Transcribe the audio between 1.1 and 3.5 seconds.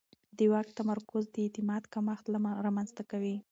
د اعتماد کمښت رامنځته کوي